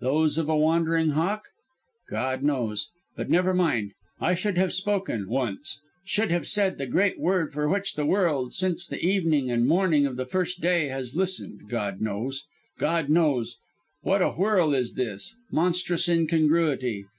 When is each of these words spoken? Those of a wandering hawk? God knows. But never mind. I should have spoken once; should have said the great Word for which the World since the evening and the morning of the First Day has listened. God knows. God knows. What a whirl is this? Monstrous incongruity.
Those 0.00 0.38
of 0.38 0.48
a 0.48 0.56
wandering 0.56 1.10
hawk? 1.10 1.42
God 2.08 2.42
knows. 2.42 2.88
But 3.16 3.28
never 3.28 3.52
mind. 3.52 3.92
I 4.18 4.32
should 4.32 4.56
have 4.56 4.72
spoken 4.72 5.28
once; 5.28 5.78
should 6.06 6.30
have 6.30 6.46
said 6.46 6.78
the 6.78 6.86
great 6.86 7.20
Word 7.20 7.52
for 7.52 7.68
which 7.68 7.92
the 7.92 8.06
World 8.06 8.54
since 8.54 8.86
the 8.86 8.98
evening 9.04 9.50
and 9.50 9.62
the 9.64 9.68
morning 9.68 10.06
of 10.06 10.16
the 10.16 10.24
First 10.24 10.62
Day 10.62 10.88
has 10.88 11.14
listened. 11.14 11.68
God 11.68 12.00
knows. 12.00 12.44
God 12.78 13.10
knows. 13.10 13.58
What 14.00 14.22
a 14.22 14.30
whirl 14.32 14.72
is 14.72 14.94
this? 14.94 15.36
Monstrous 15.50 16.08
incongruity. 16.08 17.04